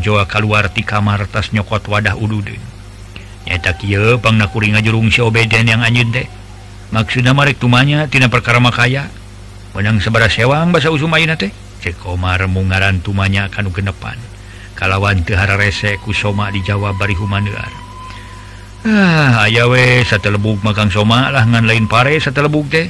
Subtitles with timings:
[0.00, 6.26] Jowa kaluarti kamar tas nyokot wadah ududnyatakuring jurung yang anjun teh
[6.90, 9.06] maksud Marek tumanya tina perkara makaya.
[9.70, 11.54] Menang sebera sewang bahasa Usumaina teh.
[11.80, 14.18] Cekomar mugaran tumanya kanu genepan.
[14.74, 17.70] Kalawan Tehara resek kusoma di Jawa bari humanar
[18.80, 22.88] ah, ayawe satu lebuk magang soma lah ngan lain pare satu lebuk teh.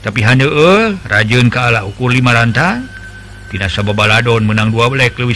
[0.00, 0.40] Tapi Han
[1.04, 2.88] rajun ke ala ukur lima rantang.
[3.50, 5.34] Tidak sababa baladon menang dua black lebih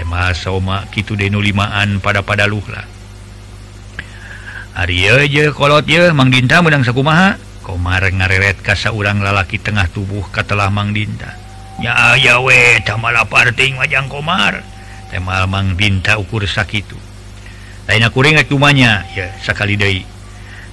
[0.00, 2.88] Eh, tema soma gitu Denu limaan pada pada luhlah
[4.72, 5.84] Arikolot
[6.16, 11.36] Mang Dinta menang sakumaha komar ngareret kasa urang lalaki tengah tubuh katalah Mang Dinta.
[11.84, 14.64] Ya yawe tamala parting wajang komar
[15.12, 16.96] temal Mang Dinta ukur sakitu.
[17.84, 20.00] Lain akuring cumanya ya sekali Dei.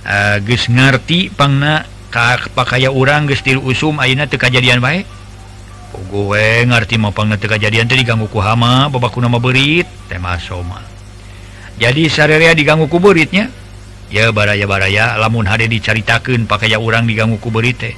[0.08, 1.84] Uh, ngerti pangna
[2.16, 5.17] ka pakaiya urang gestil usum Aina tekajadian baik
[6.06, 10.80] gue ngerti maupang kejadian tadi diganggu kuhama babakku nama berit tema soma.
[11.78, 13.50] Jadi sarerea diganggu kuburitnya
[14.10, 17.94] ya baraya-baraya lamun hari dicaritakan pakai ya orang diganggu kuburit teh.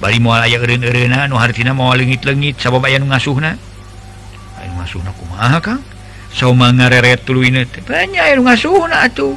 [0.00, 3.58] Bari mual aya eureun-eureuna nu hartina moal leungit-leungit sabab aya nu ngasuhna.
[4.56, 5.82] Aya ngasuhna kumaha Kang?
[6.32, 7.84] Soma ngareret tuluyna teh.
[7.84, 9.36] Banyak aya nu ngasuhna atuh.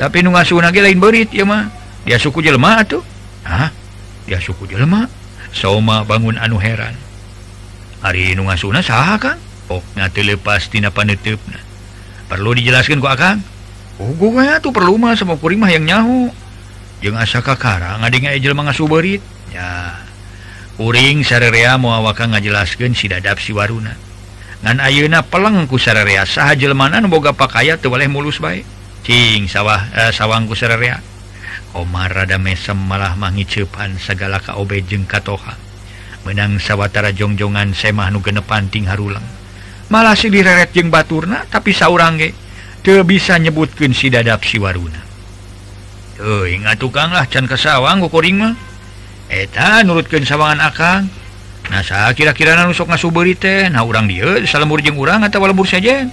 [0.00, 1.68] Tapi nu ngasuhna ge lain berit ya mah.
[2.08, 3.04] Dia suku jelema atuh.
[3.44, 3.68] Hah?
[4.24, 5.04] Dia suku jelema.
[5.52, 7.09] Soma bangun anu heran.
[8.00, 9.38] hari nu ngasuna saha Kang?
[9.70, 11.60] Oh ngati lepas tina panetepna
[12.30, 13.42] perlu dijelaskan ku Akang?
[14.00, 16.32] Oh gue tuh perlu mah sama kuring mah yang nyahu
[17.00, 19.20] jeung asa kakara ngadengnya jelema ngasuberit.
[19.50, 19.98] Ya
[20.76, 23.96] kuring sarerea mau awakang ngajelaskeun si dadap si waruna.
[24.60, 28.62] Ngan ayeuna peleng ku sarerea saha jelema boga pakaya teu boleh mulus bae.
[29.04, 31.00] Cing sawah eh, sawang ku sarerea.
[31.76, 35.69] Omar rada mesem malah mah ngiceupan segala kaobe jeung katoha.
[36.28, 39.24] menang sawwatara jongjongan semah nu semahnu genepanting Harulang.
[39.90, 42.30] Malah si direret jeung Baturna tapi saurange
[42.80, 45.02] te bisa nyebutkan si dadap siwaruna
[46.48, 48.56] ingat tukanglah can kesawang koring
[49.28, 51.00] eta nurutkan sawangan akan
[51.68, 56.08] nasa kira-kira nusok ngasu beri teh nah urang dia salemur jeung urang atau lembur saja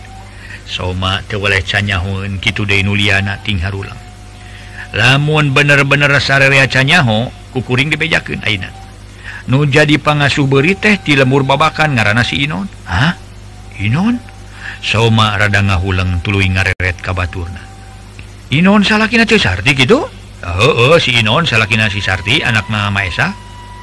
[0.68, 3.95] soma teu canyahun kitu deui nuliana ting harulang.
[4.95, 8.72] Lamun bener-bener sarerea canyaho kukuring dibejakeun ayeuna.
[9.47, 12.68] nu jadi pangasuh beri teh di lembur babakan ngaran si Inon.
[12.88, 13.16] Hah?
[13.80, 14.19] Inon?
[14.84, 17.63] Soma rada ngahuleng tulu ngareret kabaturna.
[18.52, 20.07] Inon salakina ceu Sarti gitu
[20.44, 23.36] heeh si Inon salakina si Sarti anak na Maesa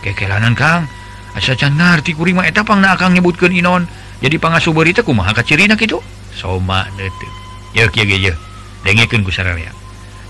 [0.05, 0.87] kekelanan Kang.
[1.35, 3.85] Asa can ngarti kuring mah eta pangna akang nyebutkeun Inon.
[4.23, 5.99] Jadi pangasuhberi teh kumaha kacirina kitu?
[6.33, 8.33] Soma neuteuk ye kieu ge ye
[8.87, 9.33] dengekeun ku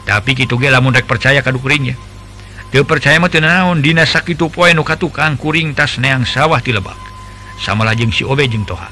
[0.04, 1.96] tapi kitu ge lamun rek percaya ka kuringnya
[2.82, 6.98] percayamati naon Dinas sakit poe nuka tukang kuring tas neang sawah di lebak.
[7.62, 8.90] Sama lajeng si Obe jeng toha.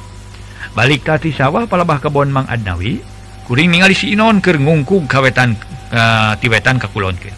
[0.78, 3.02] Balik tadi sawah palabah kebon Mang Adnawi
[3.50, 5.58] kuring ningali si Inon keur ngungkung kawetan
[5.90, 7.34] eh, uh, tiwetan ka kulon ke.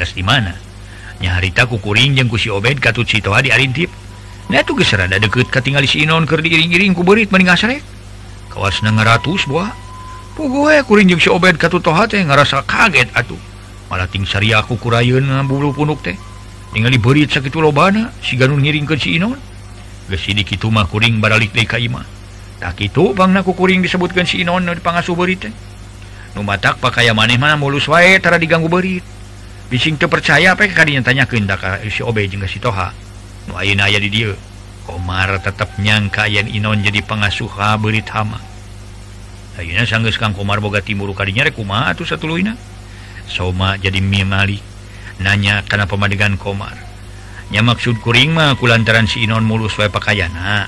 [0.00, 0.56] Tas di mana?
[1.20, 3.92] Nyaharita ku kuring jeung ku si Obed katut si Toha diarintip.
[4.48, 7.84] Nya tuh geus rada deukeut katingali si Inon keur diiring-iring ku beurit mending asrek
[8.48, 9.68] kawas ngaratus buah.
[10.32, 13.53] Pugue kuring jeung si Obed katut Toha teh ngarasa kaget atuh.
[13.90, 16.16] malating Syariah aku kurayun bulu punuk teh.
[16.74, 19.38] Tinggal diberit sakit lobana si ganun ngiring ke Inon.
[20.04, 22.04] Gesidi gitu mah kuring baralik deh kaima
[22.64, 25.52] tak itu bang ku kuring disebutkan si Inon di pangasu berit teh.
[26.32, 29.04] Numatak pakai maneh mana mulus wae tara diganggu berit.
[29.68, 31.60] Bising teu percaya apa kadinya tanya ke indah
[31.92, 32.92] si Obe jeung si Toha.
[33.48, 34.32] Nu ayeuna aya di dieu.
[34.84, 38.40] Komar tetap nyangka yen Inon jadi pengasuh berit hama.
[39.60, 42.56] Ayeuna sanggeus Kang Komar boga timur kadinya rek kumaha atuh satuluyna
[43.28, 44.60] soma jadi mimali
[45.20, 50.66] nanya karena pemadegan komarnya maksud kuring mah lantaran si Inon mulus wa pakaiana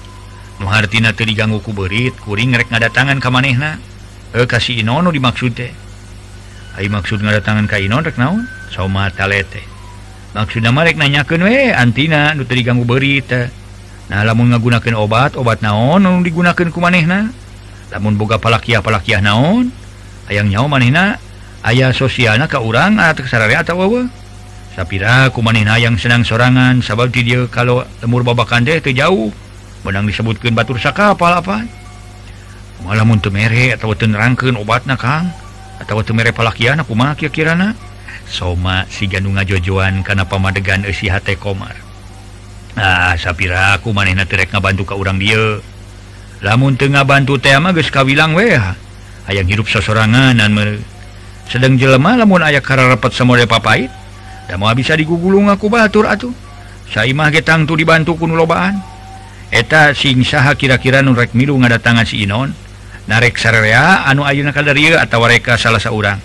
[0.56, 3.76] Muhartina diganggu kuberit kuring rek ngada tangan ke manehna
[4.32, 5.72] eh kasih Inono dimaksud teh?
[6.80, 8.48] Ayo maksud ngada tangan ka Inon rek naon?
[8.72, 9.60] Soma talete
[10.32, 13.28] maksud nama rek nanyakeun we antina nu teu diganggu beurit
[14.06, 17.28] nah lamun ngagunakeun obat obat naon nu digunakeun ku manehna?
[17.92, 19.68] Lamun boga palakiah palakiah naon?
[20.26, 21.25] Hayang nyaho manehna.
[21.66, 22.94] aya sosial ke urang
[24.76, 26.84] Sapira kumanina yang senang sorangan.
[26.84, 29.32] Sabab ti dieu kalau lemur babakan deh itu jauh
[29.82, 31.56] menang disebutkan batur saka apa apa
[32.84, 35.32] malam untuk mere atau tenerangkan obat na Kang.
[35.80, 37.72] Atau mere palakian aku mah kira-kirana
[38.28, 41.74] soma si gandunga ngajojoan karena pamadegan esi hati komar.
[42.76, 45.58] Nah sapira aku manehna terek ngabantu ke urang dia.
[46.44, 48.60] Lamun tengah bantu mah geus kawilang weh.
[49.26, 50.84] Hayang hirup sosorangan dan mere
[51.46, 53.90] sedang jelemah lamun ayah kararepet rapat semua papait
[54.46, 56.34] dan mau bisa digugulung aku batur atuh.
[56.86, 58.78] Saimah getang tuh dibantu kun lobaan.
[59.50, 62.50] Eta sing saha kira-kira nurrek milu ngadatangan si Inon?
[63.06, 66.18] Narek sarea anu ayuna kadarieu atawa mereka salah seorang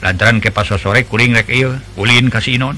[0.00, 2.76] lantaran ke pas sore kuring rek ieu ulin ka si Inon.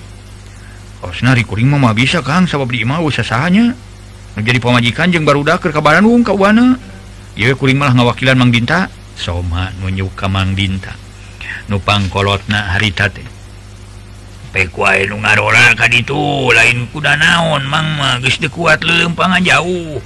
[1.02, 3.76] Osna kuring mah bisa Kang sabab di imah usahanya
[4.34, 6.74] menjadi pamajikan jeung barudak keur kabaran wong ka uana.
[7.34, 8.86] Kuring malah ngawakilan Mang Dinta.
[9.14, 11.03] Soma nunjuk ka Mang Dinta.
[11.68, 13.26] nupangkolotna haritate.
[15.18, 19.98] Ngarola itu lain kuda naon mangma geus teu kuat lelempangan jauh.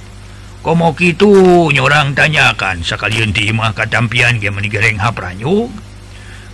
[0.65, 1.29] Komo kitu
[1.71, 5.71] nyorang tanyakan sekalian imah katampian dia menigoreng hapranyug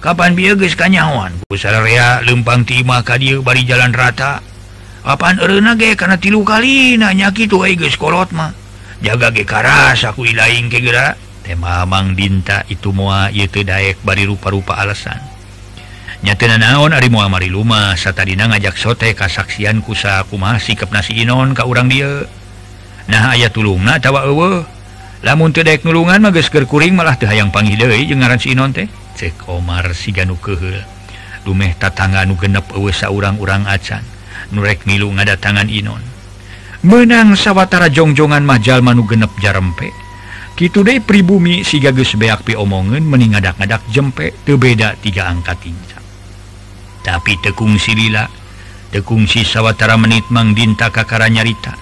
[0.06, 0.46] Kapan bi
[0.78, 4.38] kanyawan pusarea lempang timah dieu bari jalan rata.
[5.02, 5.42] Kapan
[5.82, 5.98] ge?
[5.98, 7.66] Karena tilu kali nanya gitu
[7.98, 8.54] kolot mah.
[9.02, 14.82] Jaga ge karas aku lain kegera tema Mang Dinta itu mua teu Dayek bari rupa-rupa
[14.82, 15.22] alasan.
[16.26, 21.70] Nyatina naon Ari muamari Luma satadina ngajak sote kasaksian kusa kuma sikap nasi Inon ka
[21.70, 22.26] urang dia
[23.06, 24.66] nah ayat tulungna tawa ewe
[25.22, 28.58] lamun teu daek nulungan mah geus kuring malah teu hayang panggih deui jeung ngaran si
[28.58, 28.90] Inon teh.
[29.14, 30.82] Cek Omar si ganu keheul
[31.46, 34.02] lumeh tatangga nu genep ewe saurang-urang acan.
[34.50, 36.02] Nu rek milu ngadatangan Inon.
[36.82, 40.05] Menang sawwatara jongjongan majal manu genep jarempe.
[40.56, 45.56] gitu deh pribumi siga geus beak pi omongan mending ngadak-ngadak jempe teu beda tiga angka
[45.60, 46.00] tingsa.
[47.04, 48.26] Tapi tekung silila
[48.90, 51.76] tekung si sawatara menit mang dinta kakara nyarita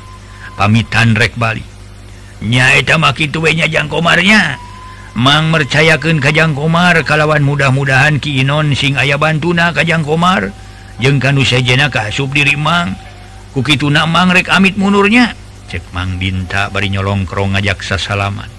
[0.57, 1.65] pamitan rek balik
[2.43, 4.59] nya eta mah kitu we nya jangkomarnya.
[5.13, 10.49] Mang mercayakeun ka jangkomar kalawan mudah-mudahan ki inon sing aya bantuna ka jangkomar.
[10.97, 12.97] Jeung kanu sajena kahasup diri mang.
[13.53, 15.37] Ku kituna mang rek amit munurnya.
[15.69, 18.52] Cek mang dinta bari nyolong krong ngajak sasalaman.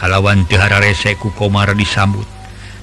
[0.00, 2.24] kalawan Tehara reseku Komar disambut.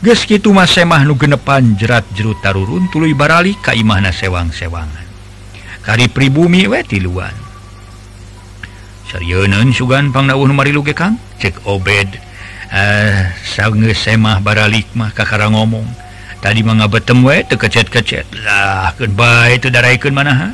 [0.06, 5.10] Geski itu Mas nu genepan jerat jerut Tarurun tulu barali Kaimahna sewang-sewangan.
[5.82, 7.34] Kari pribumi weti luan.
[9.10, 11.18] Saryeun sugan pangnawuh marilu ge Kang?
[11.42, 12.14] Cek Obed
[12.68, 15.88] eh sange semah baralik mah kakara ngomong.
[16.38, 18.30] Tadi mangga betem we teu kecet-kecet.
[18.46, 20.54] Lah keun bae teu daraekeun manaha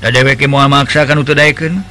[0.00, 1.84] da deweke moal maksa kan teu daekeun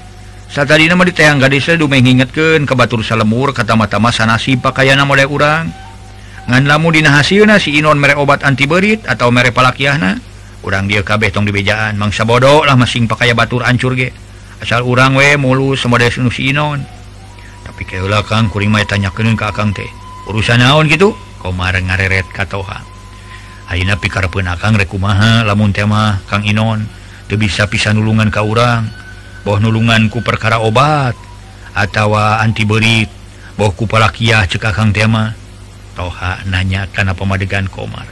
[0.52, 5.72] di ditang gadis dumeng ingetken ke Batur Salemur kata-mata-ma sanasi pakaian oleh urang.
[6.52, 10.20] Nganlamu dinahasiuna si Inon mere obat antiberit atau mere palakiahna
[10.68, 14.12] urang dia kabeh tong dibejaan mangsa bodoh lah masing pakai batur ancur ge.
[14.60, 16.84] Asal urang we mulu semua sinu si Inon.
[17.64, 19.88] Tapi keulah Kang kuring tanya tanyakeun ka Akang teh.
[20.28, 22.84] Urusan naon gitu komar ngareret katoha
[23.72, 26.84] Ayeuna pikarepeun Akang rek kumaha lamun teh mah Kang Inon.
[27.32, 29.01] Teu bisa pisan nulungan ka urang.
[29.42, 31.18] boh nulunganku perkara obat
[31.74, 33.10] atautawa antiberit
[33.58, 35.38] bohku palakiah cekakang tema.
[35.92, 38.08] Toha nanya karena pemadegan komar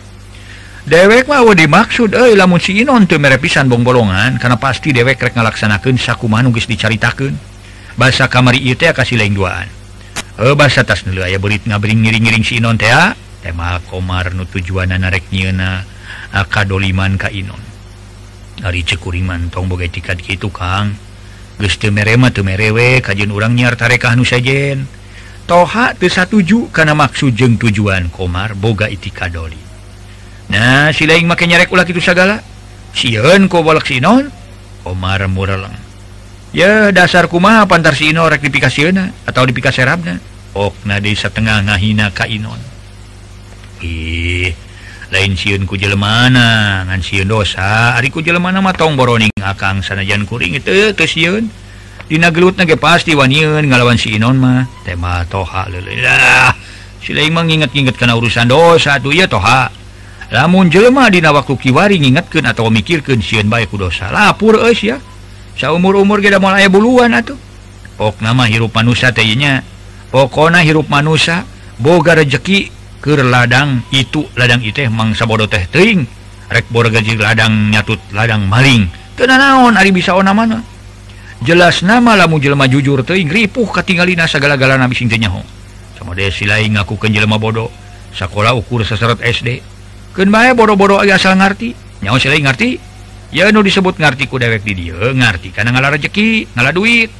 [0.89, 5.37] dewek mau dimaksud eh lamun si Inon tuh merepisan bong bolongan karena pasti dewek rek
[5.37, 7.37] ngalaksanakan saku manugis dicaritakan
[7.93, 9.69] bahasa kamari itu ya kasih lain duaan.
[10.41, 12.89] Eh bahasa tas dulu ya berit ngabring ngiring-ngiring si Inon teh
[13.45, 15.85] tema komar nu tujuan narek nyena
[16.49, 17.61] kadoliman ka Inon.
[18.59, 20.97] Dari cekuriman tong boga tikat gitu kang.
[21.59, 24.87] merewe kajjun urang nyiartarekah nusajen
[25.43, 29.59] toha satuju karena maksud jeng tujuan Komar boga itikadoli
[30.47, 32.39] nah sila make nyarek ulah itu segala
[32.95, 34.31] siun kobolak sinon
[34.87, 35.75] Komar muraleng
[36.55, 40.17] ya dasar kuma pantar sino rektifikasiuna atau dipikasi rabna
[40.55, 42.57] okna desa tengah ngahina kainon
[43.83, 44.68] ih
[45.09, 47.97] lain siun ku jelemana ngan siun dosa.
[47.97, 51.49] Ari ku jelemana mah tong boroning akang sanajan kuring itu ke siun.
[52.09, 54.65] Dina gelut nage pasti waniun ngalawan si inon mah.
[54.85, 55.69] Tema toha
[56.99, 59.69] si sila mah nginget-nginget kena urusan dosa tuh ya toha.
[60.29, 64.13] Lamun jelema dina waktu kiwari ngingetkeun atau mikirkeun sieun bae ku dosa.
[64.13, 65.01] Lapur eus ya.
[65.57, 67.35] Saumur-umur ge da moal aya buluan atuh.
[67.97, 69.65] Pokna mah hirup manusia teh nya.
[70.13, 71.45] Pokona hirup manusia
[71.81, 76.03] boga rezeki ke ladang itu ladang itu mangsa bodoh teh teing
[76.51, 78.91] rekbor gaji ladang nyatut ladang maling.
[79.15, 80.59] Kena naon Ari bisa ona mana?
[81.39, 85.39] Jelas nama lamu jelma jujur teing ripuh katingalina segala-gala nabi sing tenyaho
[85.95, 87.71] sama deh silai ngaku jelma bodoh.
[88.09, 89.63] Sekolah ukur seseret SD
[90.17, 92.81] ken bae bodoh-bodoh agak asal ngerti nyawa silai ngerti
[93.31, 97.11] ya nu disebut ngerti ku dewek di dia ngerti karena ngalah rejeki ngalah duit.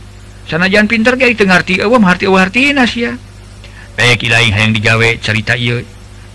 [0.50, 3.14] Sanajan pinter kayak itu ngerti awam harti awam harti nas ya
[4.00, 5.84] baik lain yang digawe cerita y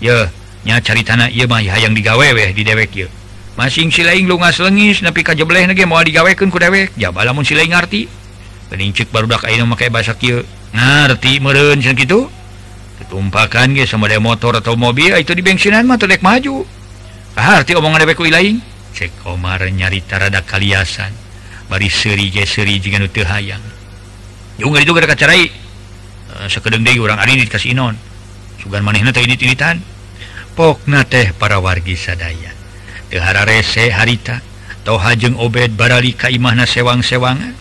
[0.05, 3.09] ynya caritana yang digawe weh di dewek
[3.57, 6.93] masing si lain lungas lengis tapi kajebleh mau digawekan ku dewek.
[6.93, 8.05] Jabalamun si lain ngerti.
[8.69, 10.45] Baru barudak ayeuna memakai bahasa kieu
[10.75, 12.29] ngerti meren sen gitu.
[13.01, 16.67] Ketumpakan ge sama ada motor atau mobil itu di bensinan mah terdek maju.
[17.33, 18.61] Ah arti omongan dewek ku lain?
[18.95, 21.11] Cek Omar nyarita rada kaliasan.
[21.71, 23.63] Bari seuri ge seuri jiga nu teu hayang
[24.55, 25.51] juga itu gara-gara carai
[26.35, 27.95] Eh, sekedeng deh orang ini dikasih non
[28.59, 29.79] sugan manehna teh ini tiritan
[30.51, 32.51] pokna teh para wargi sadaya.
[33.07, 34.43] Kehara rese harita.
[34.85, 37.57] Toha jeung obed barali ka imahna sewang-sewangan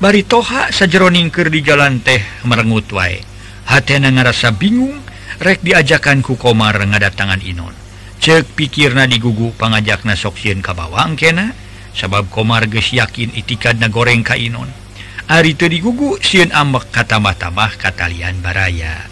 [0.00, 3.20] bari toha sajeroningker di jalan teh merengut wae.
[3.68, 5.02] Hatena ngerasa bingung
[5.42, 7.74] rek diajakan ku komar ngadatangan inon.
[8.22, 11.52] Cek pikirna digugu pangajakna soksieun ka bawang kena
[11.92, 14.81] sabab komar geus yakin itikadna goreng ka inon.
[15.30, 19.06] Ari itu digugu siun ambek kata-matamah katalian baraya.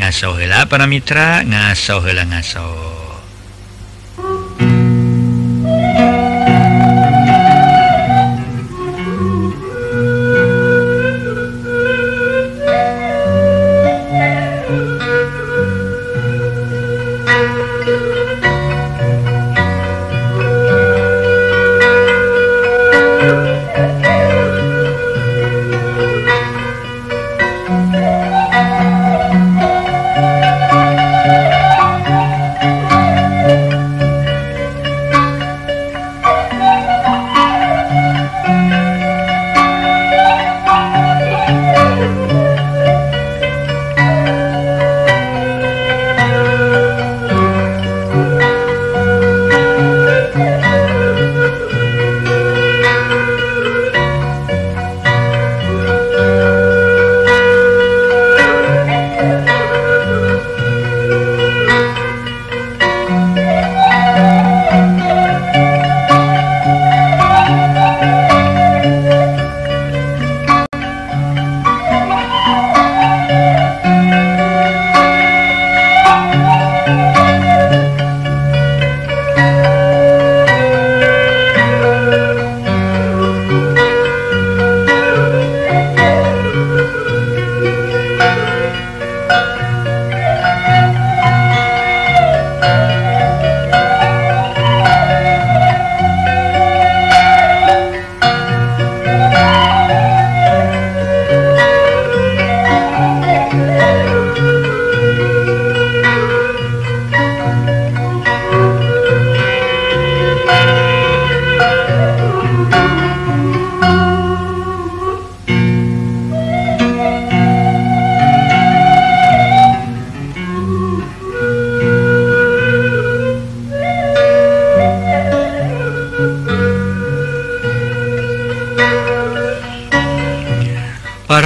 [0.00, 3.01] Ngaso hela para mitra ngaso hela ngaso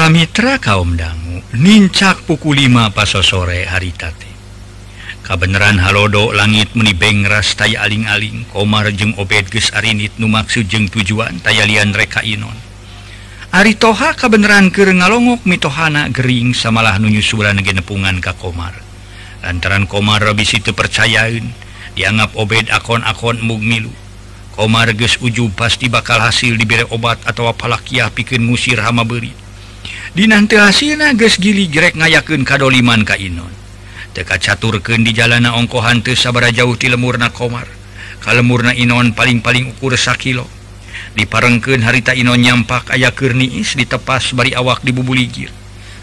[0.06, 4.30] Mitra kaum dangu nincak pukul 5 paso sore haritate
[5.26, 11.90] kabeneran Halodo langit menibengras tay aling-aling Komar jeung obed ges Arinit numaksud jeung tujuan tayalian
[11.90, 12.54] reka Inon.
[13.50, 18.78] Ari toha kabeneran ke ngalongok mitohana Gering samalah nunyusulan genepungan ka Komar.
[19.42, 21.50] Lantaran Komar habis itu percayain
[21.98, 23.90] dianggap obed akon-akon mugmilu
[24.54, 29.45] Komar ges uju pasti bakal hasil dibere obat atau apalakiah pikin musir hama beri
[30.16, 33.52] Dinanti hasil nages gili jerek ngayken kadoliman kainon
[34.16, 37.68] teka caturken di jalana ongko hantu sabara jauh di lemurna komar.
[38.24, 40.48] Kalau murna Inon paling-paling ukur sakilo.
[41.12, 45.52] Diparengken harita Inon nyampak aya kerniis ditepas bari awak di bubu ligir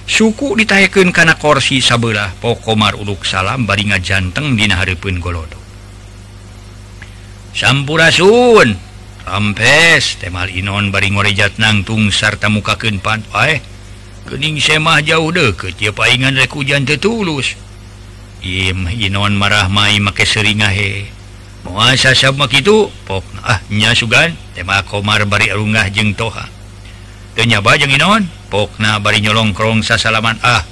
[0.04, 5.58] suku ditaken kana korsi sabelah po komar uluk salam bari ngajanteng dina haripun golodo.
[7.58, 8.78] Sampurasun
[9.26, 13.73] ampes temal Inon bari ngorejat nangtung sarta mukaken pan eh
[14.28, 17.60] kening semah jauh de kecil paingan rek hujan tertulus.
[18.44, 21.08] Im Inon marah mai make seringa he
[21.64, 26.52] muasa sama itu pok ah nya sugan tema komar bari arunggah jeng toha.
[27.40, 30.64] Teu nyaba jeung Inon pokna bari nyolongkrong sasalaman ah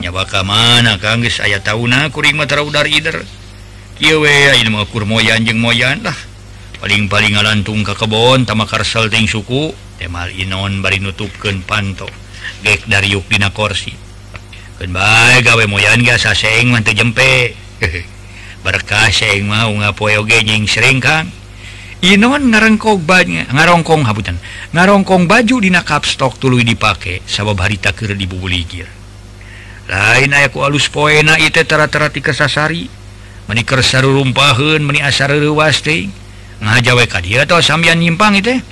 [0.00, 3.24] nyaba ka mana kang geus aya tauna kuring mah taraudar ider.
[4.00, 6.16] Kieu we ieu mah kur moyan jeung moyan lah.
[6.78, 12.06] Paling-paling ngalantung ka kebon tamakar salting suku temal Inon bari nutupkeun panto.
[12.64, 14.08] gek dari yukdina korsi
[14.78, 17.50] Kenba gawe moyan gak saseng mantu jempe.
[18.64, 21.26] Berkah seng mau ngapoe oge nying sering kan
[21.98, 24.38] Inon ngarengkog banyak ngarongkong habutan
[24.70, 28.86] ngarongkong baju dina kapstok tuluy dipake sabab harita keur dibubuligir.
[29.90, 32.86] Lain aya ku alus poena itu tara-tara ti kesasari
[33.50, 35.34] meni saru rumpahun meni asar
[35.82, 36.06] teh.
[36.62, 38.62] Ngahaja we ka dieu tah sambian nyimpang itu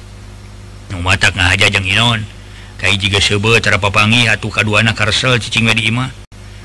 [0.95, 2.36] nu matak ngahaja jeung Inon.
[2.77, 6.13] Kai juga sebetara papangi atuh kaduana karsel cicing di imah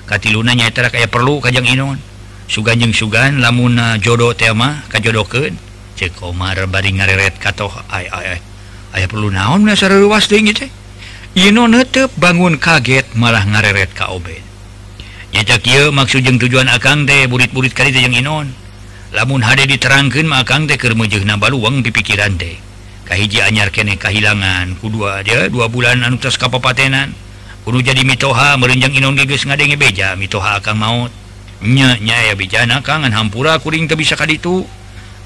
[0.04, 1.96] kati luna nyetara kayak perlu kajang inon
[2.52, 5.56] sugan jeung sugan lamuna jodoh tema kajodokeun
[5.96, 7.72] cek Omar bari ngareret katoh.
[7.88, 8.40] Ay ay ay
[8.92, 10.68] aya perlu naon na sareureuwas deui teh
[11.32, 11.64] Ino
[12.20, 14.44] bangun kaget malah ngareret ka Obed.
[15.32, 18.48] Nyata kieu maksud jeung tujuan Akang deh burit-burit kali yang jeung Inon
[19.16, 22.36] lamun hade diterangkeun mah Akang teh keur meujeuhna baluang pipikiran
[23.12, 27.12] kahiji anyar kene kehilangan kudu aja dua bulan anu tos kapapatenan.
[27.68, 30.16] Kudu jadi mitoha merenjang inon geus ngadenge beja.
[30.16, 31.12] Mitoha akan maut.
[31.60, 34.64] Nya nya ya bejana kangen hampura kuring teu bisa kaditu.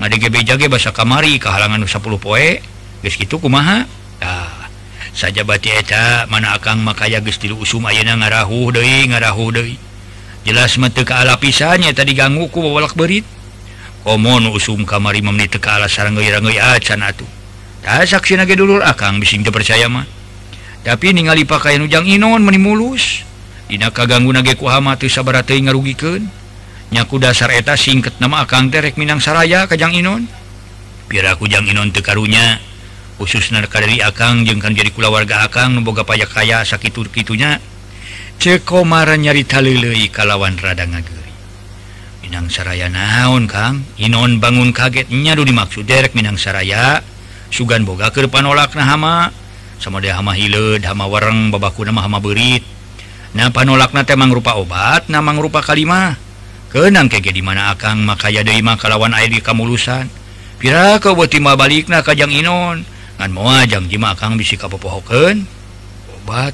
[0.01, 2.57] Ngadenge beja ge basa kamari kahalangan nu 10 poe.
[3.05, 3.85] Geus kitu kumaha?
[4.17, 4.65] Tah
[5.13, 9.77] saja bati eta mana akang makaya geus tilu usum ayeuna ngarahuh deui ngarahuh deui.
[10.41, 13.29] Jelas mah teu kaala pisan nya tadi ganggu ku babalak berit
[14.01, 17.34] komo nu usum kamari mamni teu kaala sareng acan atuh.
[17.85, 20.15] saksi nage dulu akan bising percaya mah
[20.85, 23.25] tapi ningali pakaian ujang Inon meni mulus.
[23.65, 26.21] Dinaka ganggu nage kuhamati sabarata ngarugikan
[26.93, 30.29] nyaku dasar eta singket nama akan terek Minang Saraya kajang Inon.
[31.09, 32.61] Pirakujang Inon tekarunya
[33.17, 37.57] khusus narka dari akang jengkan jadi kula warga akang boga pajak kaya sakit Turkitunya
[38.37, 41.33] cekomara nyarita talilei kalawan rada ngageri.
[42.21, 43.81] Minang Saraya naon Kang?
[43.97, 47.01] Inon bangun kagetnya dulu dimaksud derek Minang Saraya
[47.55, 49.31] sugan boga ke panolak nahama
[49.79, 52.67] sama dia hama hile hama wareng babaku nama hama berit.
[53.31, 56.19] Nah panolak na temang rupa obat namang rupa kalimah.
[56.67, 60.11] Kenang kege di mana akang makaya deima kalawan air di kamulusan.
[60.59, 62.83] Pira kau buat timah balik na kajang inon?
[63.15, 65.47] Ngan moa jang jima akang bisi kapopohokeun.
[66.19, 66.51] Obat.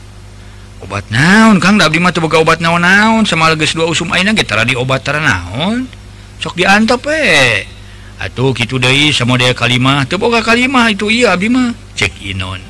[0.86, 1.82] Obat naon kang?
[1.82, 3.26] Da abdi mah boga obat naon-naon.
[3.26, 5.90] Sama geus dua usum ayeuna ge tara di obat tara naon?
[6.38, 7.18] Sok diantep we.
[7.18, 7.81] eh.
[8.22, 10.06] Atuh gitu De semua kalimah.
[10.06, 12.62] Teboga kalimah itu iya Abimah cek Inon.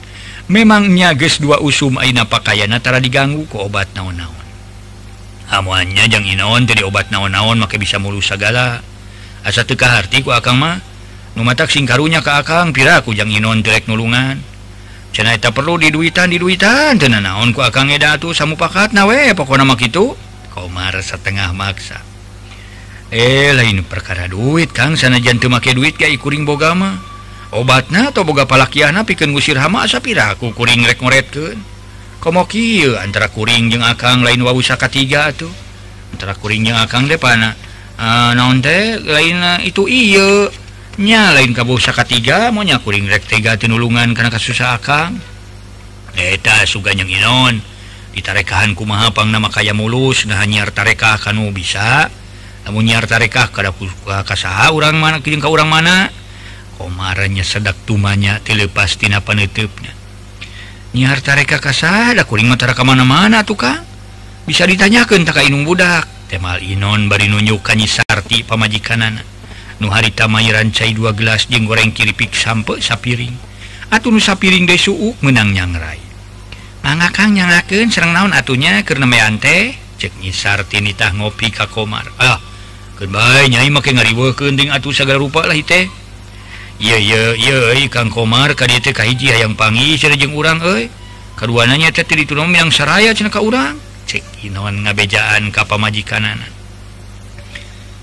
[0.47, 4.47] Memangnya guys dua usum Aina pakaiantara diganggu ke obat naon-naon?
[5.51, 8.79] Amuannya jangan Inon jadi obat naon-naon maka bisa mulu segala
[9.43, 10.79] asa tekah hatiku Akang mah?
[11.35, 14.39] Numatak sing karunya ke Akang piraku jangan Inon direk nulungan?
[15.11, 19.75] Cena tak perlu diduitan diduitan dan naon ku Akang edatu samu pakat nawe pokok nama
[19.75, 20.15] gitu
[20.51, 22.10] komar setengah maksa.
[23.11, 24.95] eh lain perkara duit Kang.
[24.95, 26.97] Sana jantung make duit kayak kuring bogama
[27.51, 31.59] obatnya atau boga palakiana piken gusir hama asap piraku kuring rek ngoretkeun
[32.23, 35.51] komo kieu antara kuring jeung akang lain wau sakatiga atuh.
[36.15, 38.95] Antara kuring jeung akang deh uh, eh, naon teh?
[39.03, 40.47] Lain eh, itu iya
[40.99, 45.19] nya lain kabu sakatiga maunya kuring rek tega tinulungan karena kasusah akang.
[46.15, 47.59] Eh, eta suga yang inon.
[48.11, 52.20] Ditarekahan kumaha pang nama kaya mulus nah hanyar tarekah kanu bisa.
[52.69, 53.73] munyiar nyiartarekah kada
[54.21, 56.13] kasaha orang mana kirim ke orang mana?
[56.77, 59.93] Komarnya sedak tumanya telepas tina panetepnya.
[60.91, 63.81] Nyiar tarikah kasah ada kuring matara ke mana-mana tuh kang
[64.43, 66.03] bisa ditanyakan tak inung budak.
[66.27, 69.23] Temal inon bari nunjuk kanyi sarti pamajikanana.
[69.79, 73.33] Nu harita mayiran cai dua gelas jeung goreng kiripik sampe sapiring.
[73.89, 76.01] Atu nu sapiring de suuk meunang nyangrai.
[76.81, 79.71] Mangga kang nyangakeun sareng naon atunya keur nemean teh
[80.01, 82.09] cek nyi sarti nitah ngopi ka komar.
[82.19, 82.50] Ah
[83.49, 85.89] nyai make ngariwending atuh segala rupalah teh
[87.89, 90.61] Kang Komar KDTKji yang pangi serjeng urang
[91.37, 93.77] keduanya diturung yang seraya ka urang.
[94.09, 96.51] Cewan ngabejaan kapal anak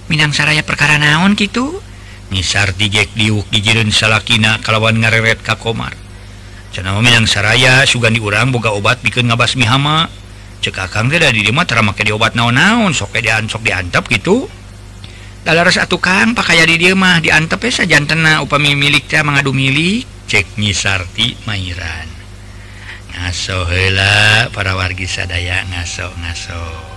[0.08, 1.84] Minang saraya perkara naon gitu
[2.32, 5.92] misar dijek diuk dijirin salakina kalawan ngareret Ka Komar.
[6.72, 10.08] Cenawa Minang saraya sugan diurang boga obat bikin ngabas mihama
[10.64, 14.48] cekakang tidak dirima termakai di obat naon-naon sok soke diansok diantap gitu
[15.56, 20.04] harus kang pakaya di diamah diantepesa jantena upami miliknya mengadu milik.
[20.28, 22.10] Cek nyisarti Mairan.
[23.16, 26.88] Ngaso heula para wargi sadaya ngaso ngaso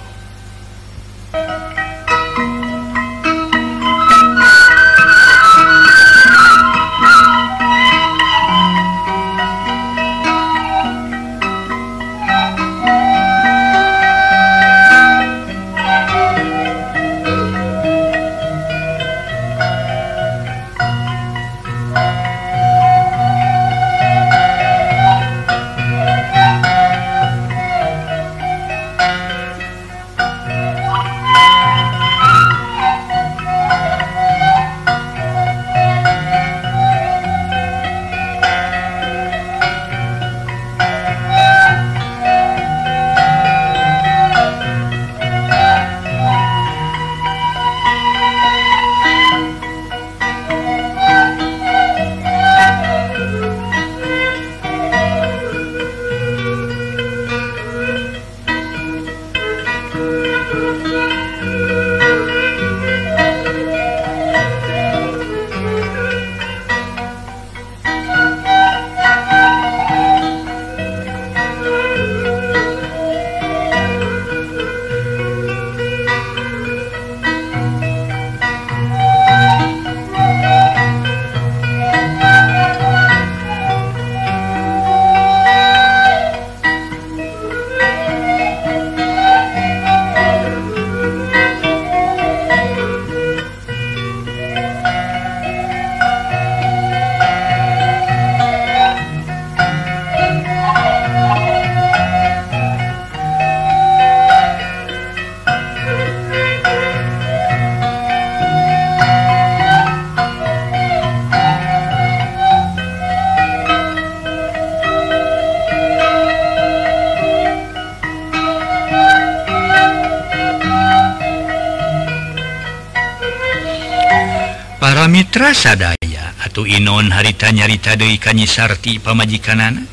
[125.21, 129.85] Mitra sadaya atau Inon harita nyarita Dewi Kanyi Sarti pamajikanana.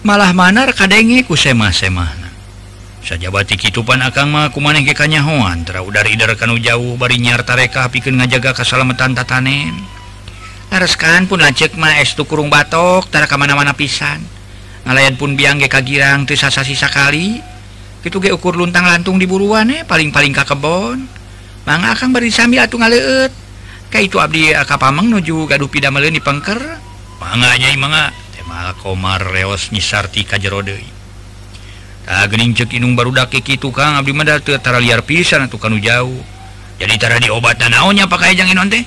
[0.00, 2.32] Malah manar kadenge kusemah-semahna
[3.04, 5.68] sajabati kitupan akang mah kumaneh ge kanyahoan.
[5.68, 9.84] Traudar-idar jauh bari nyarta pikir pikeun ngajaga kasalametan tatanen.
[10.72, 14.24] Areskan pun lanceuk mah es tu kurung batok tara ka mana-mana pisan.
[14.88, 17.36] Ngalayan pun biang ge kagirang teu sasa-sisa kali.
[18.00, 21.04] Kitu ge ukur luntang lantung di buruan eh paling-paling ka kebon.
[21.68, 23.43] Mangga akang bari sami atuh ngaleut.
[23.94, 26.58] Ka itu Abdi eh, Kapamang nuju gaduh pida di pengker?
[27.22, 30.82] Manganya manga tema komar reos nyisarti kajerode
[32.04, 34.26] tak gening cek inung baru daki itu kang abdi mah
[34.60, 36.20] tara liar pisan atuh kanu jauh.
[36.76, 38.82] Jadi tara diobatan naonnya pakai jang inon teh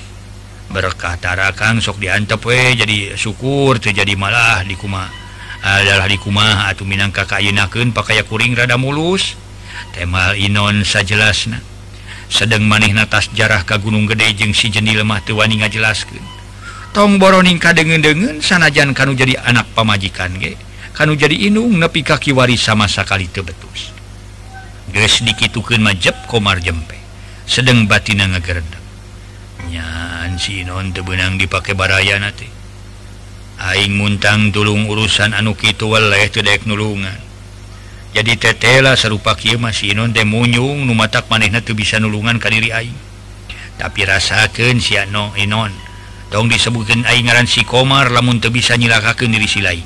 [0.68, 5.08] berkah tara kang sok diantep we jadi syukur teu jadi malah di kumah
[5.64, 9.34] adalah di kumah atuh minangka kayenakeun pakai kuring rada mulus.
[9.96, 11.77] Temal inon sajelasna.
[12.28, 16.20] sedang maneh natas jarah ka Gunung Gede jeung si jeni lemah tuwani ngajelaskan
[16.92, 20.56] tong boroning kadengen-dengen sanajan kanu jadi anak pamajikan ge.
[20.98, 23.94] Kanu jadi inung nepi kaki waris sama sekali tebetus
[24.90, 26.98] geus dikitukeun majep komar jempe.
[27.46, 28.82] Sedang batina ngagerdek
[29.70, 32.50] nyan si non teu beunang dipake baraya nate
[33.62, 37.27] aing muntang tulung urusan anu kitu weleh teu daek nulungan.
[38.08, 42.96] jadi tetela serupa Ky masihun Nu numatak manehna tuh bisa nulungan kadiri Aing.
[43.76, 45.70] Tapi rasakan si no Inon.
[46.32, 49.84] Dong disebutkan Aing ngaran si komar lamun tuh bisa nyilakakan diri si lain.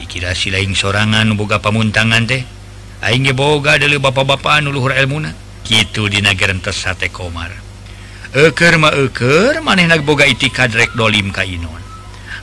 [0.00, 2.42] Dikira si lain sorangan boga pamuntangan teh.
[3.04, 7.52] Aing boga dari bapak-bapak nuluhur ilmuna gitu di nagaran tersate komar.
[8.32, 11.84] Eker ma eker maneh boga itikad rek dolim ka Inon.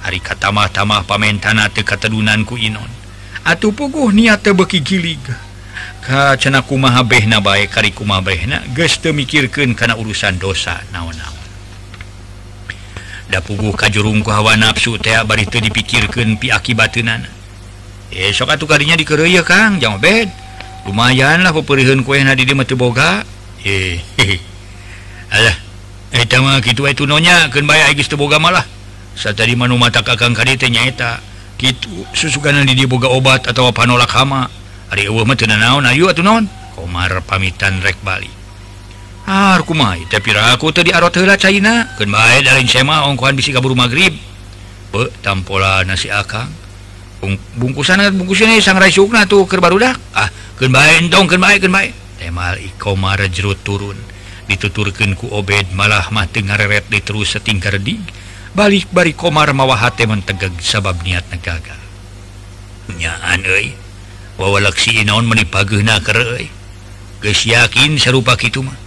[0.05, 2.98] Hari katamah tamah pamentana teu katedunanku Inon.
[3.49, 5.25] Atuh puguh niat tebeki gilig.
[6.05, 11.49] Kacenaku maha behna baik kariku behna geste mikirkan karena urusan dosa naon-naon.
[13.25, 17.25] Da puguh kajurungku hawa nafsu teh bari itu dipikirkan pi akibatna
[18.09, 19.81] esok atuh kalinya dikeureuyeuh Kang.
[19.81, 20.29] Jangan bed.
[20.85, 23.25] Lumayanlah peperihan kue na di mati boga.
[23.65, 23.97] Eh
[25.29, 25.57] alah
[26.13, 28.65] eh tama gitu itu nonya kan bayar agis teboga malah.
[29.17, 30.69] Saya tadi manu mata kakang kadi teh
[31.59, 32.07] gitu.
[32.15, 34.47] Susukan di dibuka obat atau panolak hama.
[34.89, 35.05] Hari
[35.45, 36.47] naon ayu atau non.
[36.73, 38.39] Komar pamitan rek Bali
[39.29, 42.09] aku mai tapi aku tadi arot hela China kan
[42.41, 44.17] dari sema ongkohan bisi kabur maghrib
[44.89, 46.49] be tampola nasi akang.
[47.19, 49.93] Bung, bungkusan bungkusan ini sangrai sukna tuh kerbaru dah.
[50.17, 50.73] Ah kan
[51.13, 53.99] dong kan baik temal ikomar jerut turun.
[54.49, 58.01] Dituturkan ku obed malah mah ngareret di terus setingkar dig
[58.55, 61.25] balik bari komar mawahate mentegeg sabab niat
[63.45, 63.73] euy.
[64.39, 65.99] wawalaksi naon menipagna
[67.19, 68.77] geus yakin serupa gitu mah.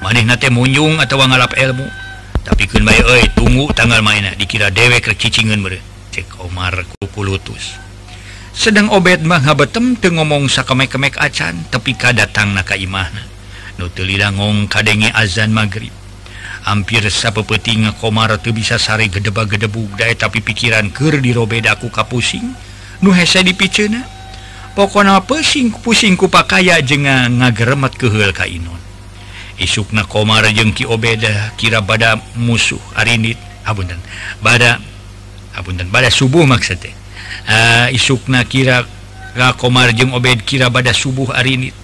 [0.00, 1.84] Maneh nate munjung atau ngalap elmu.
[2.46, 5.76] Tapi kun baik oi tunggu tanggal mainak dikira dewek kecicingan ber
[6.14, 7.76] cek Omar kuku lutus
[8.58, 13.22] sedang obed mah ngabetem teu ngomong sakamek-kemek acan tapi kadatang na ka imahna
[13.78, 15.97] nu teu lilangong kadenge azan maghrib.
[16.66, 21.92] hampir sapepeti komar tuh bisa sare gedeba gedebug day tapi pikiran ker dirobedaku eh?
[21.92, 22.46] ka pusing
[23.02, 24.02] nu hese dipicna
[24.78, 28.78] pokon pesing pusingku pakaya jenga ngageremat kehel kainon
[29.58, 36.08] isukna komar jeng ki obeda kira bada musuh arinit abundan ah, bada ah, abundan bada
[36.08, 36.94] subuh maksudnya.
[37.48, 38.86] Ah, uh, isukna kira
[39.58, 41.74] komar jeng obed kira bada subuh arinit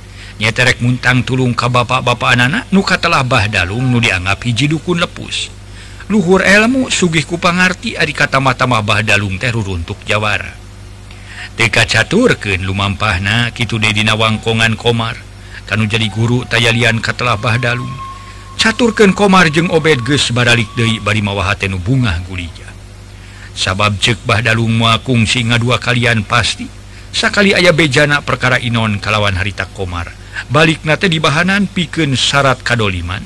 [0.43, 5.51] nyeterek muntang tulung ka bapak-bapak anak nuka telah Bahdalung nu dianggap hiji dukun lepus.
[6.11, 10.53] Luhur elmu sugih kupangarti ari kata-mata Bahdalung terur untuk Jawara.
[11.55, 15.17] TK caturken lumampahna Kitu Dedina wangkongan Komar.
[15.65, 18.05] Kanu jadi guru tayalian katelah Bahdalung
[18.65, 22.65] caturken Komar jeung obed ges baralik deui bari mawahatenu bunga gulija.
[23.53, 26.67] Sabab cek Bahdalung muakung singa dua kalian pasti.
[27.15, 30.24] Sakali ayah bejana perkara Inon kalawan harita Komar.
[30.51, 33.23] balik nate di bahanan piken syarat kadoliman.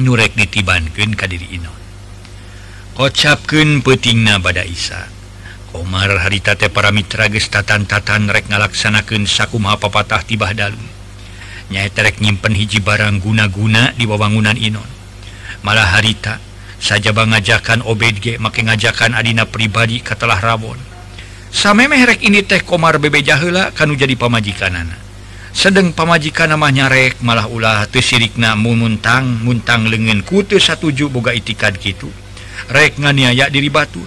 [0.00, 1.76] Nurek ditibanken kadiri Inon.
[2.96, 5.08] Kocapken peting na bad Isa
[5.76, 10.80] Omar haritate para Mitra gestatantatan rek ngalaksanakan sakuma papatah tibah dalu
[11.70, 14.88] nyaiterek nyimpen hiji barang guna-guna di wawangunan Inon.
[15.62, 16.42] Malah harita
[16.80, 20.80] saja bang ngajakan obedge make ngajakan Adina pribadi katalah Rabon
[21.52, 25.09] sampai merek ini teh Komar bebe jahela kan jadi pemajikan anak
[25.50, 32.10] sedang pamajikan namanyarek malah ulah Tusirikna mumuntang muntang lengen kutu satuju boga itikad gitu
[32.70, 34.06] rek nganiaya diri Batur.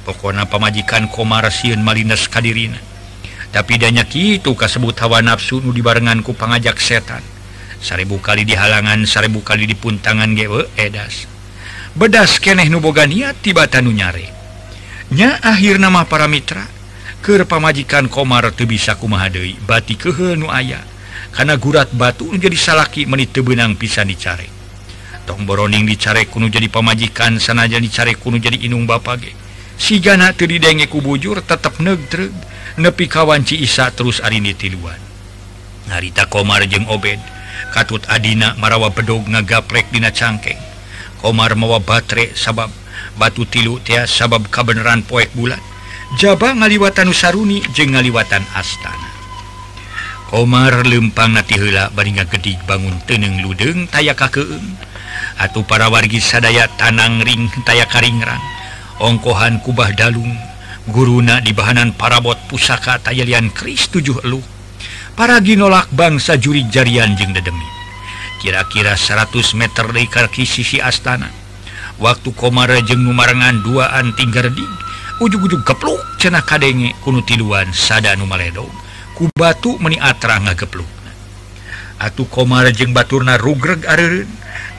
[0.00, 2.80] Pokona pamajikan komarsiun malines Kadirina.
[3.52, 7.20] Tapi danya gitu kasebut hawa nafsu nu dibarenganku pengajak setan.
[7.80, 11.28] Seribu kali di halangan seribu kali di puntangan gewe edas.
[11.92, 14.32] Bedas keneh nuboga niat tiba tanu nyare.
[15.10, 16.79] Nya akhir nama para mitra
[17.20, 20.82] ke pamajikan Komar tebisaku Mahadewi bati kehenu aya.
[21.30, 24.60] Karena gurat batu menjadi salaki menit tebenang pisan dicari
[25.30, 29.30] tong boroning dicare kuno jadi pemajikan sanaja dicari kuno jadi inung bapage.
[29.78, 32.34] Si gana teu didenge ku bujur tetep negdreg
[32.74, 34.98] nepi kawanci Isa terus arini tiluan.
[35.86, 37.22] Harita Komar jeung Obed.
[37.70, 40.58] Katut Adina marawa bedog ngagaprek dina cangkeng.
[41.22, 42.74] Komar mawa batre sabab
[43.14, 45.69] batu tilu tia sabab kabeneran poek bulan
[46.18, 49.10] Jaba ngaliwatan Nusaruni je ngaliwatan Astana.
[50.34, 54.74] Omar lempang natila baringa gedik bangun teneng ludeng taya kakeun.
[55.38, 58.42] Atau para wargi sadaya tanang ring taya karingrang.
[58.98, 60.34] Ongkohan kubah dalung
[60.90, 64.42] guruna di bahanan parabot pusaka tayalian Kris tujuh elu.
[65.14, 67.66] Para ginolak bangsa juri jarian jeng dedemi.
[68.42, 71.30] Kira-kira 100 meter dari kaki sisi Astana.
[72.02, 74.50] Waktu Komara jeng numarangan duaan tinggal
[75.20, 78.66] ujug-ujug gepluk cena kadenge kuno tiluan sadanu maledo.
[79.14, 81.00] Ku batu meni atra ngagepluk
[82.00, 84.26] atuh komar jeung baturna rugreg areureun.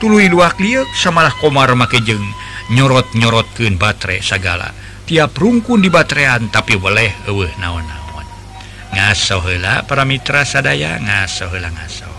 [0.02, 2.26] Tuluy luak liek samalah komar make jeung
[2.74, 4.74] nyorot-nyorotkeun baterai sagala.
[5.06, 8.26] Tiap rungkun di baterean tapi boleh eueuh naon-naon.
[8.92, 12.11] Ngaso heula para mitra sadaya ngaso heula ngaso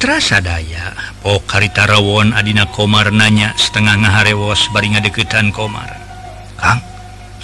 [0.00, 5.92] terasa daya Po oh, Kariitarawon Adina Komar nanya setengah ngaharewos baringa deketan Komar.
[6.56, 6.80] Kang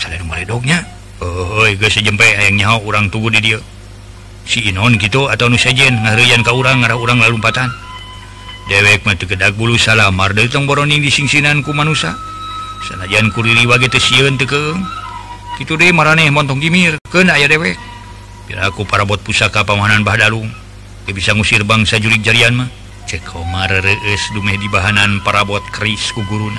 [0.00, 0.80] selain meledognya
[1.20, 3.60] oh, nyawa orang tubuh di dia
[4.48, 7.68] si Inon gitu atau nusajen ngarian kau orang ngarah orang lalumpatan.
[8.72, 12.16] Dewek mati kedak bulu salamar tong boroning disingsinan ku manusia
[12.88, 14.80] sanajan kuriri wage siun tekeng
[15.60, 16.96] gitu deh maraneh montong gimir.
[17.12, 17.76] Kena ya dewek.
[18.48, 20.65] Bila aku para bot pusaka pamahanan Bahdalung
[21.12, 22.70] bisa ngusir bangsa jurik jarian mah.
[23.06, 23.70] Cekomar
[24.34, 26.58] dume di bahanan parabot keris ku guruna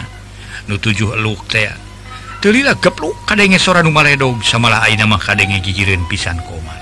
[0.72, 1.68] nu tujuh eluk teh
[2.40, 6.80] telilah gepluk kadenge sora nu maledog samalah aina mah kadenge gigireun pisan komar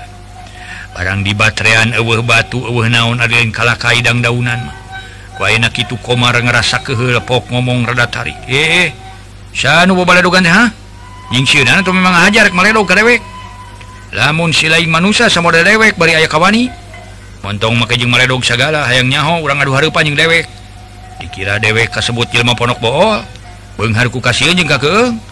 [0.94, 4.78] barang di baterean eueuh batu eueuh naon ada yang kalah kaidang daunan mah.
[5.34, 8.88] Ku ayeuna kitu komar ngerasa keheul pok ngomong rada tarik eh eh, eh
[9.50, 10.70] sanu babaledogan teh ha?
[11.34, 13.18] Nyingsieunan atuh memang ajar maledog ka dewek
[14.14, 16.85] lamun silai manusia sama dewek bari aya kawani.
[17.46, 20.50] Montong make jeung meredog segala hayang nyaho orang aduh harupan yang dewek.
[21.22, 23.22] Dikira dewek kasebut jelma ponok bool.
[23.78, 25.22] Bengharku kasihan jeng kakeung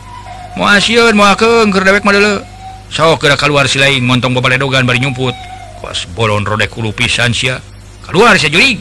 [0.55, 2.47] mau asian mau akeung keur dewek madele
[2.87, 5.35] sok geura keluar si lain montong babaledogan bari nyumput.
[5.83, 7.59] Kos bolon rodek kulu pisan sia.
[8.07, 8.79] Keluar sia jurig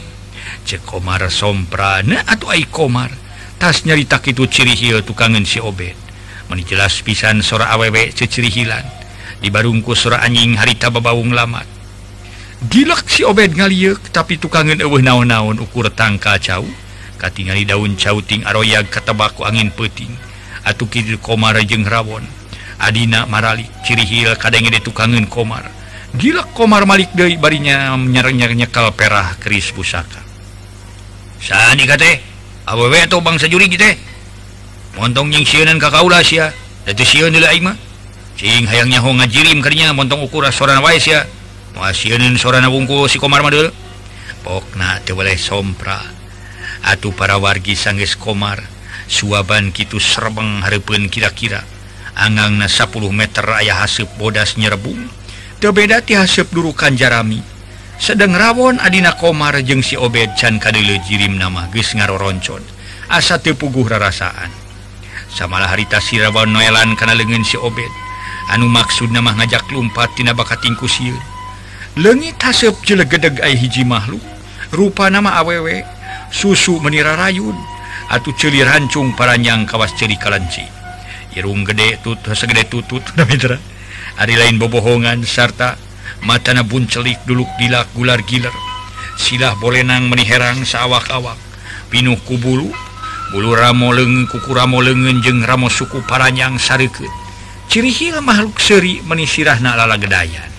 [0.62, 3.10] cek komar somprana atau ai komar.
[3.58, 5.98] Tas nyarita kitu ciri hieu tukangen si obed.
[6.46, 8.86] Meni jelas pisan sora awewe ceciri hilan.
[9.42, 11.73] Di barungku sora anjing harita babaung lamat.
[12.62, 16.64] gilek si obed ngaliuk tapi tukangan eueuh naon-naon ukur tangka cau
[17.18, 20.12] katingali daun cauting aroyag katabaku angin peting
[20.64, 22.24] atu kidil komar jeung rawon.
[22.74, 25.62] Adina maralik cirihil kadang di tukangan komar.
[26.16, 30.20] Gilek komar malik deui barinya menyerangnya nyekal perah keris pusaka.
[31.38, 32.18] Sani kate
[32.66, 33.94] awewe atau bangsa juri kita
[34.98, 36.50] montong jeung sianan ka kaula sia
[36.86, 37.76] da teu sieun heula aing mah.
[38.34, 41.22] Cing hayang nyaho ngajirim kadinya montong ukura sorana wae sia.
[41.74, 43.68] muasiunin sorana bungku si Komar Madul.
[44.46, 45.98] Pokna teu boleh sompra
[46.84, 48.62] atuh para wargi sanggeus Komar
[49.10, 51.66] suaban kitu serbeng hareupeun kira-kira.
[52.14, 55.10] Angangna 10 meter aya haseup bodas nyerebung
[55.58, 57.42] teu beda ti haseup durukan jarami.
[57.98, 62.62] Sedang rawon adina Komar jeung si Obed can kadeuleu jirim mah geus ngaroroncon
[63.10, 64.50] asa teu puguh rarasaan.
[65.34, 67.90] Samalah harita si Rawon noelan kana leungeun si Obed.
[68.54, 71.33] Anu maksud nama ngajak lumpat tina bakat tingku siun
[71.94, 74.22] legit tasep jelegedeg ay hiji makhluk
[74.74, 75.86] rupa nama awewe
[76.34, 77.54] susu menira rayun
[78.10, 80.66] atau celi rancung paranyang kawas ceri kalanci.
[81.38, 83.58] Irung gede tutut segede tutut namitra.
[84.18, 85.78] Hari lain bobohongan serta
[86.22, 88.54] matana buncelik duluk dilak gular giler.
[89.14, 91.38] Silah bolenang meniherang sawak-awak
[91.94, 92.74] pinuh kubulu
[93.30, 97.10] bulu ramo leng kuku ramo lengen jeng ramo suku paranyang sarikut
[97.70, 100.53] ciri hil makhluk seri menisirah na lala gedayan.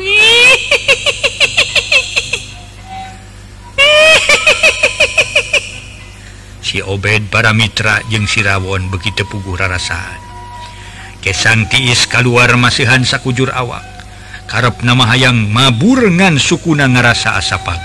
[6.64, 10.30] si Obed para Mitra jeung Sirawon begitu pugu rarasaan.
[11.20, 13.84] Kesang tiis keluar masihan sakujur awak.
[14.48, 17.76] Karep nama hayang maburengan sukuna ngerasa asapag.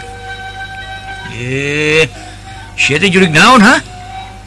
[1.36, 2.08] Eh
[2.80, 3.84] sia teh jurig naon ha?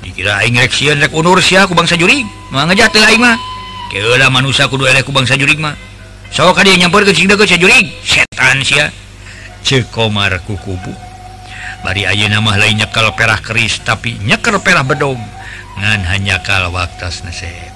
[0.01, 2.25] Dikira aing rek sieun rek unur sia ku bangsa jurig.
[2.49, 3.37] Mah ngejat teh aing mah.
[3.93, 5.88] Keula manusia kudu eleh ku bangsa jurig mah.
[6.33, 8.93] so dia nyampur ke setan sia.
[9.65, 11.09] Cekomar kukubu
[11.83, 15.19] bari ayeuna nama lain nyekel perah keris tapi nyeker perah bedog
[15.79, 17.71] ngan hanya kal waktas nasib.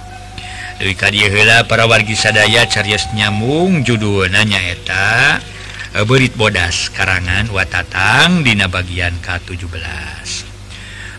[0.83, 5.39] Dewi dia hela para wargi sadaya carios nyambung judul nanya eta
[5.95, 9.79] e, berit bodas karangan watatang dina bagian K17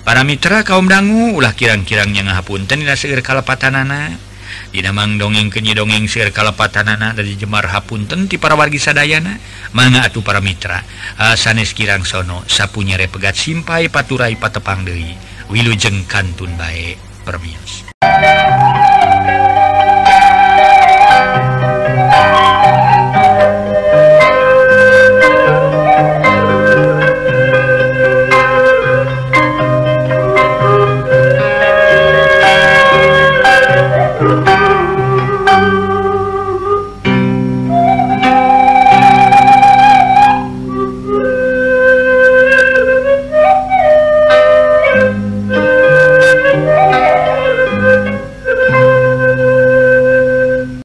[0.04, 4.20] para mitra kaum dangu ulah kirang-kirangnya ngahapunten dina seger kalapatanana
[4.74, 9.38] Dinamang dongeng kenyi dongeng sir kalepatanana dari Jemar Hapun tenti para wargi sadayana
[9.70, 10.82] mangga atuh para mitra.
[11.22, 15.14] Ah, sanes kirang sono sapunya repegat pegat simpai paturai patepang deui.
[15.54, 17.86] Wilujeng kantun bae permios.